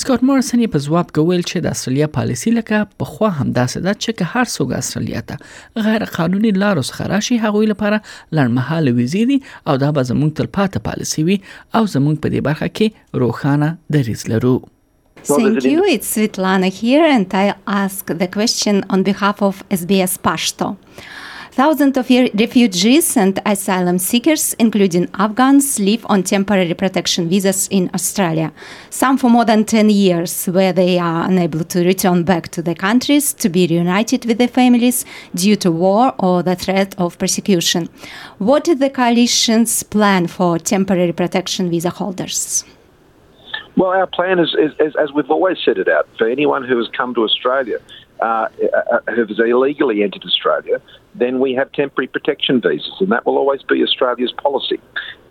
[0.00, 3.88] سکاٹ مارسن په جواب کې ویل چې د استرالیا پالیسی لکه په خو هم داسې
[3.88, 8.02] ده چې که هر څوک استرالیا ته غیر قانوني لارو څخه راشي هغوی لپاره
[8.38, 12.72] لړمحاله ویزې دي او دا به زموږ تلپاته پالیسی وي او زموږ په دې برخه
[12.78, 14.56] کې روښانه دریز لرو
[15.28, 15.84] Thank you.
[15.92, 17.54] It's Svetlana here, and I
[17.84, 20.69] ask the question on behalf of SBS Pashto.
[21.62, 22.06] Thousands of
[22.44, 28.53] refugees and asylum seekers, including Afghans, live on temporary protection visas in Australia,
[28.91, 32.75] some for more than 10 years, where they are unable to return back to their
[32.75, 37.88] countries to be reunited with their families due to war or the threat of persecution.
[38.37, 42.67] What is the coalition's plan for temporary protection visa holders?
[43.78, 46.77] Well, our plan is, is, is as we've always set it out, for anyone who
[46.77, 47.78] has come to Australia
[48.21, 48.49] uh,
[49.09, 50.81] have uh, illegally entered Australia,
[51.15, 54.81] then we have temporary protection visas, and that will always be Australia's policy.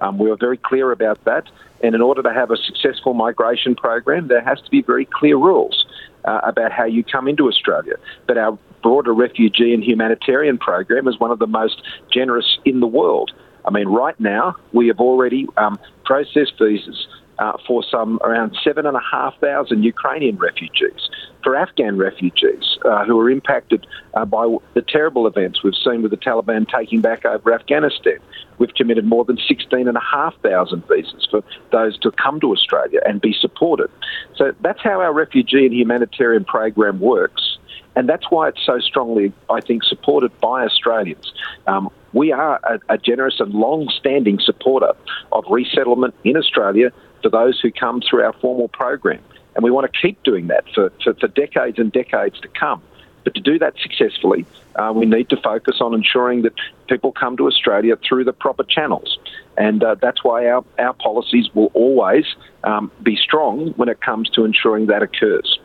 [0.01, 1.45] Um, we are very clear about that,
[1.83, 5.35] and in order to have a successful migration program, there has to be very clear
[5.35, 5.85] rules
[6.25, 7.95] uh, about how you come into Australia.
[8.27, 11.81] But our broader refugee and humanitarian program is one of the most
[12.11, 13.31] generous in the world.
[13.65, 17.07] I mean, right now we have already um, processed visas
[17.39, 21.09] uh, for some around 7,500 Ukrainian refugees,
[21.43, 23.85] for Afghan refugees uh, who are impacted
[24.15, 28.17] uh, by the terrible events we've seen with the Taliban taking back over Afghanistan.
[28.57, 33.91] We've committed more than 16,500 visas for those to come to Australia and be supported.
[34.37, 37.57] So that's how our refugee and humanitarian program works.
[37.97, 41.31] And that's why it's so strongly, I think, supported by Australians.
[41.65, 44.91] Um, we are a, a generous and long standing supporter
[45.31, 46.91] of resettlement in Australia
[47.25, 49.19] after those who come through our formal program.
[49.55, 52.81] And we want to keep doing that for, for, for decades and decades to come.
[53.23, 56.53] But to do that successfully, uh, we need to focus on ensuring that
[56.87, 59.17] people come to Australia through the proper channels.
[59.57, 62.25] And uh, that's why our, our policies will always
[62.63, 65.57] um, be strong when it comes to ensuring that occurs.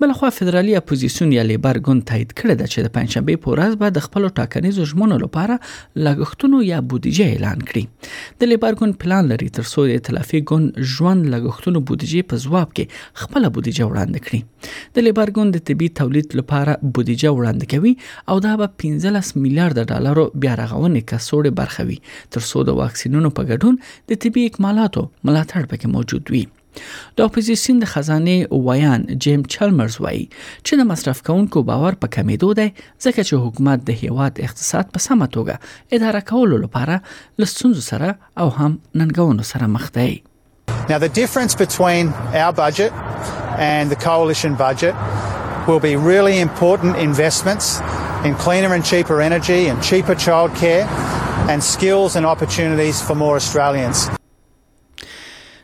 [0.00, 3.94] بلخوا فدرالي اپوزيشن یا لیبر ګوند تایید کړی دی چې د پنځشنبه په ورځ به
[3.96, 5.54] د خپل ټاکنیزو ژمنو لپاره
[6.06, 10.78] لګښتونو یا بودیجه اعلان کړي د لیبر ګوند پلان لري تر څو د ائتلافي ګوند
[10.92, 15.88] ژوند لګښتونو بودیجه په ځواب کې خپل بودیجه وړاندې کړي د لیبر ګوند د طبي
[16.02, 17.94] تولید لپاره بودیجه وړاندې کوي
[18.34, 21.98] او دا به 15 میلیارډ ډالرو بیا رغونې کسوړې برخوي
[22.38, 23.82] تر څو د واکسینونو په ګډون
[24.14, 26.44] د طبي اکمالاتو ملاتړ پکې موجود وي
[27.16, 28.36] د اپوزیسیون د خزانه
[28.68, 30.24] ویان جیم چلمرز وایي
[30.66, 32.66] چې د مصرف کوونکو باور په کمیدو دی
[33.04, 35.54] ځکه چې حکومت د هیواد اقتصاد په سمه توګه
[35.98, 36.96] اداره کولو لپاره
[37.44, 38.10] لستونز سره
[38.44, 40.10] او هم ننګونو سره مخ دی
[40.92, 42.04] Now the difference between
[42.42, 42.92] our budget
[43.72, 44.94] and the coalition budget
[45.70, 47.66] will be really important investments
[48.30, 50.86] in cleaner and cheaper energy and cheaper childcare
[51.56, 53.98] and skills and opportunities for more Australians.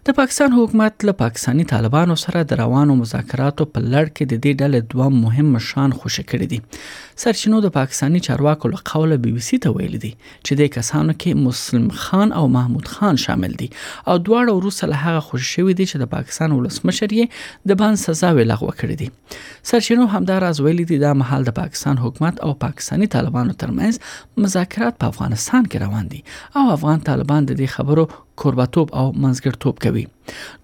[0.06, 4.56] د پاکستان حکومت له پاکستانی طالبانو سره د روانو مذاکراتو په لړ کې د دې
[4.65, 9.45] ډلې دوه مهم مشان خوشی کړی دي سرچینو د پاکستانی چارواکو له قوله بي بي
[9.47, 13.69] سي ته ویل دي چې د کسانو کې مسلم خان او محمود خان شامل دي
[13.77, 17.99] او دواړه روسه له هغه خوشی شوی دي چې د پاکستان ولسمشر یې د بان
[18.05, 19.41] سزا لغوه کړی دي
[19.73, 25.17] سرچینو همداراز ویل دي دا مهال د پاکستان حکومت او پاکستانی طالبانو ترمنځ مذاکرات په
[25.17, 26.23] افغانستان کې روان دي
[26.62, 28.09] او افغان طالبان د دې خبرو
[28.43, 30.05] قربتوب او منځګړتوب کوي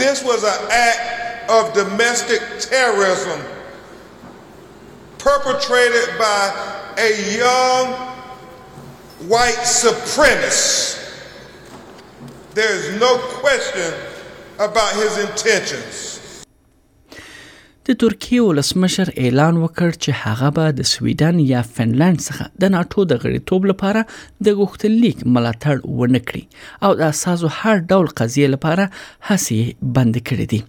[0.00, 3.46] This was an act of domestic terrorism
[5.28, 7.86] perpetrated by a young
[9.28, 10.96] white supremacist.
[12.54, 13.92] There is no question
[14.58, 16.17] about his intentions.
[17.88, 23.04] د ترکیه ولسمشر اعلان وکړ چې هغه به د سویډن یا فنلند څخه د ناتو
[23.12, 24.02] د غړیتوب لپاره
[24.48, 26.42] د غوښتنلیک ملاتړ ونکړي
[26.88, 28.84] او د اساسو هر ډول قضیه لپاره
[29.30, 30.60] هڅې بند کړې دي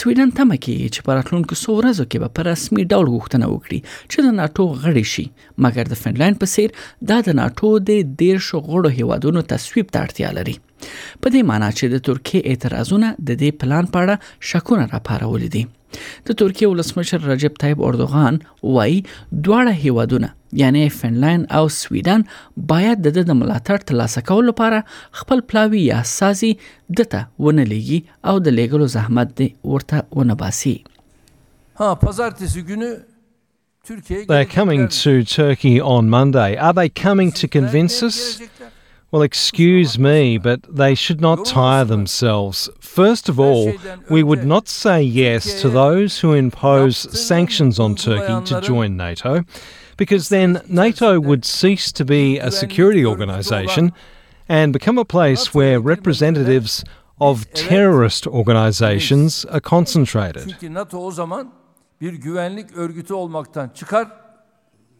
[0.00, 3.80] سویډن تمه کوي چې په راتلونکو څو ورځو کې به په رسمي ډول غوښتنه وکړي
[4.12, 6.78] چې د ناتو غړي شي مګر د فنلند په څیر
[7.14, 11.96] دا د ناتو د ډیر شغړو هیوادونو تصویب ته اړتیا لري په دې معنی چې
[11.98, 17.58] د ترکیه اعتراضونه د دې پلان په اړه شکونه راپارولې دي د ترکیه ولسمشر رجب
[17.64, 18.38] طيب اردوغان
[18.76, 18.98] وایي
[19.44, 20.28] دواړه هیوادونه
[20.62, 22.20] یعنی فنلند او سویډن
[22.72, 24.78] باید د د ملاتړ ترلاسه کولو لپاره
[25.20, 26.52] خپل پلاوی یا سازي
[26.96, 28.00] دته ونلېږي
[28.32, 30.74] او د لیګلو زحمت دی ورته ونباسي
[31.82, 32.96] ها pazartesi günü
[34.28, 36.48] They're coming to Turkey on Monday.
[36.66, 38.24] Are they coming to convince us?
[39.12, 42.70] Well, excuse me, but they should not tire themselves.
[42.78, 43.72] First of all,
[44.08, 49.42] we would not say yes to those who impose sanctions on Turkey to join NATO,
[49.96, 53.90] because then NATO would cease to be a security organisation
[54.48, 56.84] and become a place where representatives
[57.20, 60.54] of terrorist organisations are concentrated.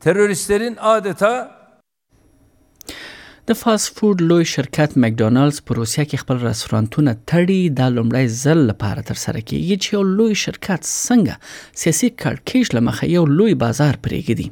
[0.03, 1.51] teröristlerin adeta
[3.51, 8.59] د فاست فود لوی شرکت مکډونالدز په روسیا کې خپل رستورانتونه تړي د لومړی ځل
[8.71, 11.35] لپاره تر سره کیږي چې یو لوی شرکت څنګه
[11.83, 14.47] سیاسي کارکېش لمخه یو لوی بازار پرېږدي